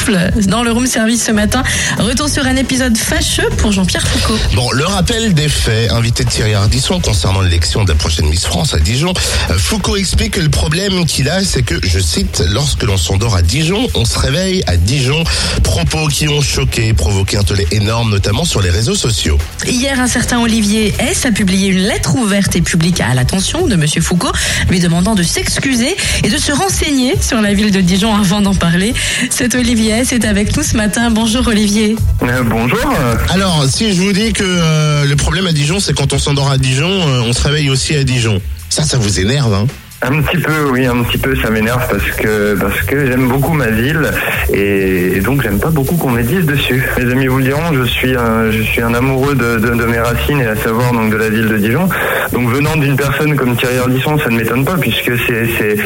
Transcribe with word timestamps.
souffle 0.00 0.30
dans 0.46 0.62
le 0.62 0.72
room 0.72 0.86
service 0.86 1.24
ce 1.24 1.32
matin. 1.32 1.62
Retour 1.98 2.28
sur 2.28 2.46
un 2.46 2.56
épisode 2.56 2.96
fâcheux 2.96 3.48
pour 3.58 3.72
Jean-Pierre 3.72 4.06
Foucault. 4.06 4.38
Bon, 4.54 4.70
le 4.72 4.84
rappel 4.84 5.34
des 5.34 5.48
faits, 5.48 5.90
invité 5.90 6.24
de 6.24 6.30
Thierry 6.30 6.54
Ardisson 6.54 7.00
concernant 7.00 7.40
l'élection 7.42 7.84
de 7.84 7.90
la 7.90 7.94
prochaine 7.94 8.26
Miss 8.26 8.44
France 8.44 8.74
à 8.74 8.78
Dijon, 8.78 9.12
euh, 9.50 9.58
Foucault 9.58 9.96
explique 9.96 10.34
que 10.34 10.40
le 10.40 10.48
problème 10.48 11.04
qu'il 11.06 11.28
a, 11.28 11.42
c'est 11.44 11.62
que, 11.62 11.74
je 11.82 11.98
cite, 11.98 12.42
lorsque 12.50 12.82
l'on 12.82 12.96
s'endort 12.96 13.36
à 13.36 13.42
Dijon, 13.42 13.88
on 13.94 14.04
se 14.04 14.18
réveille 14.18 14.62
à 14.66 14.76
Dijon. 14.76 15.22
Propos 15.62 16.06
qui 16.08 16.28
ont 16.28 16.40
choqué, 16.40 16.92
provoqué 16.94 17.36
un 17.36 17.42
tollé 17.42 17.66
énorme, 17.72 18.10
notamment 18.10 18.44
sur 18.44 18.62
les 18.62 18.70
réseaux 18.70 18.94
sociaux. 18.94 19.38
Hier, 19.66 20.00
un 20.00 20.08
certain 20.08 20.40
Olivier 20.40 20.94
S 20.98 21.26
a 21.26 21.32
publié 21.32 21.68
une 21.68 21.82
lettre 21.82 22.14
ouverte 22.16 22.56
et 22.56 22.62
publique 22.62 23.00
à 23.00 23.14
l'attention 23.14 23.66
de 23.66 23.76
Monsieur 23.76 24.00
Foucault, 24.00 24.32
lui 24.68 24.80
demandant 24.80 25.14
de 25.14 25.22
s'excuser 25.22 25.96
et 26.24 26.28
de 26.28 26.38
se 26.38 26.52
renseigner 26.52 27.14
sur 27.20 27.40
la 27.40 27.52
ville 27.52 27.70
de 27.70 27.80
Dijon 27.80 28.14
avant 28.14 28.40
d'en 28.40 28.54
parler. 28.54 28.94
Cet 29.30 29.54
Olivier 29.54 29.90
S 30.00 30.12
est 30.12 30.24
avec 30.24 30.56
nous 30.56 30.62
ce 30.62 30.78
matin. 30.78 31.10
Bonjour 31.10 31.46
Olivier. 31.46 31.94
Euh, 32.22 32.42
bonjour. 32.42 32.90
Alors, 33.28 33.66
si 33.68 33.92
je 33.92 34.00
vous 34.00 34.14
dis 34.14 34.32
que 34.32 34.42
euh, 34.42 35.04
le 35.04 35.14
problème 35.14 35.46
à 35.46 35.52
Dijon, 35.52 35.78
c'est 35.78 35.92
quand 35.92 36.14
on 36.14 36.18
s'endort 36.18 36.50
à 36.50 36.56
Dijon, 36.56 36.88
euh, 36.88 37.20
on 37.20 37.34
se 37.34 37.42
réveille 37.42 37.68
aussi 37.68 37.94
à 37.96 38.02
Dijon. 38.02 38.40
Ça, 38.70 38.82
ça 38.82 38.96
vous 38.96 39.20
énerve, 39.20 39.52
hein? 39.52 39.66
Un 40.02 40.22
petit 40.22 40.38
peu, 40.38 40.70
oui, 40.72 40.86
un 40.86 41.02
petit 41.02 41.18
peu, 41.18 41.36
ça 41.36 41.50
m'énerve 41.50 41.86
parce 41.90 42.10
que 42.12 42.54
parce 42.58 42.80
que 42.82 43.04
j'aime 43.04 43.28
beaucoup 43.28 43.52
ma 43.52 43.66
ville 43.66 44.10
et, 44.50 45.20
donc 45.20 45.42
j'aime 45.42 45.58
pas 45.60 45.68
beaucoup 45.68 45.96
qu'on 45.96 46.08
me 46.10 46.22
dise 46.22 46.46
dessus. 46.46 46.82
Mes 46.96 47.12
amis 47.12 47.26
vous 47.26 47.36
le 47.36 47.44
diront, 47.44 47.74
je 47.74 47.82
suis 47.84 48.16
un, 48.16 48.50
je 48.50 48.62
suis 48.62 48.80
un 48.80 48.94
amoureux 48.94 49.34
de, 49.34 49.58
de, 49.58 49.74
de 49.74 49.84
mes 49.84 49.98
racines 49.98 50.40
et 50.40 50.46
à 50.46 50.56
savoir 50.56 50.92
donc 50.94 51.10
de 51.12 51.16
la 51.18 51.28
ville 51.28 51.48
de 51.48 51.56
Dijon. 51.58 51.86
Donc 52.32 52.48
venant 52.48 52.76
d'une 52.76 52.96
personne 52.96 53.36
comme 53.36 53.54
Thierry 53.56 53.76
Ardisson, 53.76 54.16
ça 54.18 54.30
ne 54.30 54.38
m'étonne 54.38 54.64
pas 54.64 54.76
puisque 54.78 55.12
c'est 55.26 55.46
c'est 55.58 55.76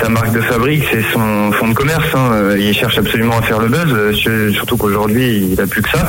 sa 0.00 0.08
marque 0.08 0.30
de 0.32 0.40
fabrique, 0.40 0.84
c'est 0.92 1.02
son 1.12 1.50
fond 1.50 1.66
de 1.68 1.74
commerce. 1.74 2.06
hein. 2.14 2.30
Euh, 2.34 2.56
Il 2.60 2.72
cherche 2.74 2.96
absolument 2.98 3.38
à 3.38 3.42
faire 3.42 3.58
le 3.58 3.66
buzz, 3.66 3.92
euh, 3.92 4.12
sur- 4.12 4.52
surtout 4.54 4.76
qu'aujourd'hui 4.76 5.48
il 5.52 5.60
a 5.60 5.66
plus 5.66 5.82
que 5.82 5.90
ça. 5.90 6.08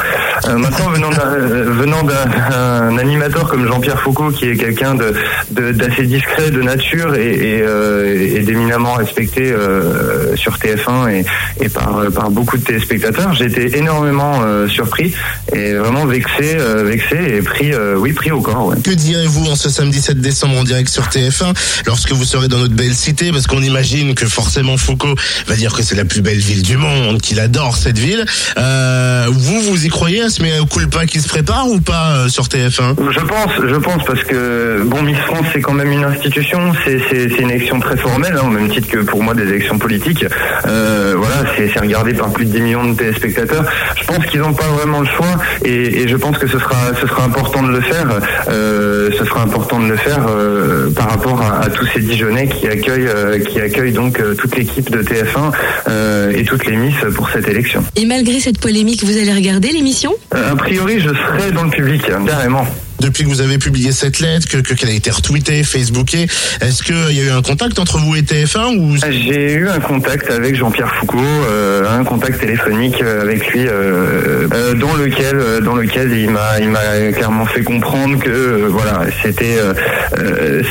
Euh, 0.50 0.56
maintenant 0.58 0.89
venant 0.91 1.09
d'un 1.09 1.36
venant 1.81 2.03
d'un 2.03 2.28
un 2.56 2.97
animateur 3.00 3.47
comme 3.50 3.66
Jean-Pierre 3.67 4.00
Foucault 4.02 4.30
qui 4.30 4.50
est 4.50 4.56
quelqu'un 4.56 4.94
de- 4.94 5.72
d'assez 5.72 6.03
discret 6.03 6.52
de 6.52 6.61
nature 6.61 7.16
et, 7.16 7.39
et, 7.40 7.62
euh, 7.62 8.36
et 8.36 8.40
d'éminemment 8.42 8.94
respecté 8.94 9.52
euh, 9.52 10.36
sur 10.36 10.58
TF1 10.58 11.09
et, 11.12 11.26
et 11.64 11.70
par, 11.70 12.04
par 12.14 12.30
beaucoup 12.30 12.58
de 12.58 12.64
téléspectateurs. 12.64 13.34
J'ai 13.34 13.46
été 13.46 13.78
énormément 13.78 14.42
euh, 14.44 14.68
surpris 14.68 15.14
et 15.54 15.73
vraiment 15.73 16.06
vexé, 16.06 16.56
euh, 16.56 16.84
vexé 16.84 17.16
et 17.38 17.42
pris, 17.42 17.73
euh, 17.73 17.96
oui, 17.98 18.14
pris 18.14 18.31
au 18.31 18.42
corps. 18.42 18.68
Ouais. 18.68 18.78
Que 18.84 18.92
direz-vous 18.92 19.46
en 19.50 19.56
ce 19.56 19.70
samedi 19.70 20.02
7 20.02 20.20
décembre 20.20 20.58
en 20.58 20.64
direct 20.64 20.90
sur 20.90 21.04
TF1 21.04 21.54
lorsque 21.86 22.12
vous 22.12 22.26
serez 22.26 22.48
dans 22.48 22.59
notre 22.59 22.76
belle 22.76 22.94
cité? 22.94 23.31
Parce 23.31 23.48
qu'on 23.48 23.62
imagine 23.62 24.16
que 24.16 24.26
forcément 24.28 24.78
Foucault 24.78 25.16
va 25.48 25.56
dire 25.56 25.74
que 25.74 25.84
c'est 25.84 25.96
la 25.96 26.06
plus 26.06 26.22
belle 26.22 26.38
ville 26.38 26.62
du 26.62 26.78
monde, 26.78 27.22
qu'il 27.22 27.40
adore 27.40 27.76
cette 27.76 27.98
ville. 27.98 28.26
Euh, 28.58 29.28
vous, 29.31 29.62
vous 29.62 29.86
y 29.86 29.90
croyez? 29.90 30.22
À 30.22 30.30
ce 30.30 30.42
mea 30.42 30.66
culpa 30.70 31.06
qui 31.06 31.22
se 31.22 31.28
prépare 31.30 31.68
ou 31.70 31.80
pas 31.80 32.16
euh, 32.16 32.30
sur 32.30 32.46
TF1 32.46 32.96
Je 33.12 33.20
pense, 33.20 33.52
je 33.68 33.76
pense 33.76 34.03
parce 34.06 34.24
que 34.24 34.81
bon, 34.86 35.02
Miss 35.03 35.18
France 35.18 35.46
c'est 35.53 35.62
quand 35.62 35.74
même 35.74 35.92
une 35.92 36.03
institution, 36.03 36.74
c'est 36.84 37.28
c'est 37.30 37.44
une 37.44 37.52
élection 37.52 37.80
très 37.80 37.97
formelle, 37.97 38.35
hein, 38.38 38.45
au 38.45 38.49
même 38.49 38.69
titre 38.69 38.88
que 38.88 38.99
pour 38.99 39.22
moi 39.23 39.33
des 39.33 39.44
élections 39.44 39.77
politiques. 39.77 40.25
Euh, 40.66 41.16
voilà, 41.17 41.44
c'est 41.55 41.80
regardé 41.80 42.13
par 42.13 42.31
plus 42.31 42.45
de 42.45 42.52
10 42.52 42.61
millions 42.61 42.85
de 42.91 42.95
téléspectateurs. 42.95 43.66
Je 43.99 44.05
pense 44.05 44.25
qu'ils 44.25 44.39
n'ont 44.41 44.53
pas 44.53 44.67
vraiment 44.67 45.02
le 45.02 45.08
choix 45.08 45.35
et, 45.63 46.02
et 46.02 46.07
je 46.07 46.16
pense 46.16 46.38
que 46.38 46.47
ce 46.47 46.59
sera 46.59 46.75
ce 47.00 47.07
sera 47.07 47.23
important 47.23 47.63
de 47.63 47.69
le 47.72 47.81
faire. 47.81 48.07
Euh, 48.50 49.09
ce 49.17 49.25
sera 49.25 49.41
important 49.41 49.80
de 49.80 49.88
le 49.88 49.97
faire 49.97 50.25
euh, 50.30 50.89
par 50.91 51.09
rapport 51.09 51.41
à, 51.41 51.61
à 51.61 51.69
tous 51.69 51.85
ces 51.94 52.00
Dijonais 52.00 52.47
qui 52.47 52.67
accueillent 52.67 53.09
qui 53.47 53.59
accueillent 53.59 53.94
donc 53.94 54.22
toute 54.38 54.55
l'équipe 54.55 54.89
de 54.89 55.01
TF1 55.01 55.51
euh, 55.88 56.31
et 56.31 56.44
toutes 56.44 56.66
les 56.66 56.75
Miss 56.75 56.95
pour 57.16 57.29
cette 57.29 57.47
élection. 57.47 57.84
Et 57.95 58.06
malgré 58.06 58.39
cette 58.39 58.59
polémique, 58.59 59.03
vous 59.03 59.18
allez 59.18 59.34
regarder 59.34 59.69
l'émission? 59.69 60.13
A 60.31 60.56
priori, 60.56 61.00
je 61.00 61.09
serai 61.09 61.51
dans 61.51 61.63
le 61.63 61.69
public 61.69 62.03
hein, 62.09 62.23
carrément. 62.25 62.66
Depuis 63.02 63.24
que 63.24 63.30
vous 63.30 63.42
avez 63.42 63.58
publié 63.58 63.92
cette 63.92 64.20
lettre, 64.20 64.48
que 64.48 64.58
que- 64.58 64.74
qu'elle 64.74 64.90
a 64.90 64.94
été 64.94 65.10
retweetée, 65.10 65.64
facebookée, 65.64 66.28
est-ce 66.62 66.84
qu'il 66.84 67.16
y 67.16 67.22
a 67.22 67.24
eu 67.24 67.30
un 67.32 67.42
contact 67.42 67.80
entre 67.80 67.98
vous 67.98 68.16
et 68.16 68.22
TF1 68.24 68.76
ou 68.78 68.96
J'ai 69.10 69.54
eu 69.54 69.70
un 69.70 69.80
contact 69.80 70.30
avec 70.30 70.56
Jean-Pierre 70.56 70.94
Foucault, 70.96 71.18
euh, 71.20 72.00
un 72.00 72.04
contact 72.04 72.40
téléphonique 72.42 73.02
euh, 73.02 73.22
avec 73.22 73.48
lui, 73.52 73.66
euh, 73.68 74.48
euh, 74.54 74.74
dans 74.76 74.94
lequel, 74.96 75.36
euh, 75.40 75.60
dans 75.62 75.76
lequel 75.76 76.12
il 76.12 76.30
m'a, 76.30 76.60
il 76.60 76.70
m'a 76.70 77.12
clairement 77.14 77.46
fait 77.46 77.64
comprendre 77.64 78.20
que 78.20 78.30
euh, 78.30 78.68
voilà, 78.70 79.04
c'était, 79.24 79.58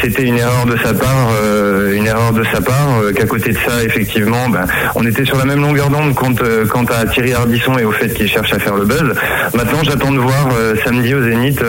c'était 0.03 0.25
une 0.25 0.39
erreur 0.39 0.66
de 0.66 0.77
sa 0.84 0.93
part, 0.95 1.31
une 1.93 2.06
erreur 2.06 2.33
de 2.33 2.45
sa 2.53 2.60
part, 2.60 3.00
qu'à 3.15 3.25
côté 3.27 3.50
de 3.53 3.59
ça, 3.59 3.83
effectivement, 3.84 4.49
ben, 4.49 4.66
on 4.95 5.06
était 5.06 5.25
sur 5.25 5.37
la 5.39 5.45
même 5.45 5.60
longueur 5.60 5.89
d'onde 5.91 6.15
quant, 6.15 6.33
quant 6.69 6.84
à 6.84 7.06
Thierry 7.06 7.33
Ardisson 7.33 7.78
et 7.78 7.84
au 7.84 7.93
fait 7.93 8.09
qu'il 8.12 8.28
cherche 8.28 8.53
à 8.53 8.59
faire 8.59 8.77
le 8.77 8.84
buzz. 8.84 9.15
Maintenant, 9.55 9.83
j'attends 9.83 10.12
de 10.12 10.19
voir 10.19 10.49
samedi 10.84 11.15
au 11.15 11.22
Zénith 11.22 11.60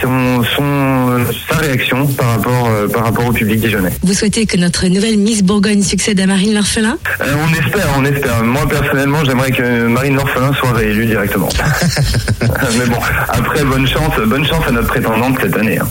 son, 0.00 0.42
son, 0.56 1.24
sa 1.48 1.56
réaction 1.58 2.06
par 2.06 2.28
rapport, 2.30 2.68
euh, 2.68 2.88
par 2.88 3.04
rapport 3.04 3.26
au 3.26 3.32
public 3.32 3.60
dijonnais. 3.60 3.92
Vous 4.02 4.14
souhaitez 4.14 4.46
que 4.46 4.56
notre 4.56 4.86
nouvelle 4.86 5.18
Miss 5.18 5.42
Bourgogne 5.42 5.82
succède 5.82 6.18
à 6.20 6.26
Marine 6.26 6.54
L'Orphelin 6.54 6.98
Euh, 7.20 7.34
on 7.48 7.52
espère, 7.54 7.86
on 7.98 8.04
espère. 8.04 8.42
Moi 8.42 8.68
personnellement, 8.68 9.24
j'aimerais 9.24 9.50
que 9.52 9.86
Marine 9.86 10.14
L'Orphelin 10.16 10.52
soit 10.54 10.72
réélue 10.72 11.06
directement. 11.06 11.48
Mais 12.78 12.86
bon, 12.86 12.98
après, 13.28 13.64
bonne 13.64 13.86
chance, 13.86 14.12
bonne 14.26 14.44
chance 14.46 14.64
à 14.66 14.72
notre 14.72 14.88
prétendante 14.88 15.36
cette 15.40 15.56
année. 15.56 15.78
hein. 15.78 15.88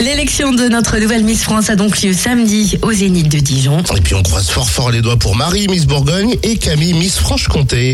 L'élection 0.00 0.52
de 0.52 0.66
notre 0.68 0.96
nouvelle 0.98 1.24
Miss 1.24 1.42
France 1.42 1.68
a 1.68 1.76
donc 1.76 2.00
lieu 2.00 2.14
samedi 2.14 2.78
au 2.80 2.90
Zénith 2.90 3.28
de 3.28 3.38
Dijon. 3.38 3.82
Et 3.94 4.00
puis 4.00 4.14
on 4.14 4.22
croise 4.22 4.48
fort 4.48 4.70
fort 4.70 4.90
les 4.90 5.02
doigts 5.02 5.18
pour 5.18 5.36
Marie, 5.36 5.66
Miss 5.68 5.84
Bourgogne, 5.86 6.36
et 6.42 6.56
Camille, 6.56 6.94
Miss 6.94 7.18
Franche-Comté. 7.18 7.88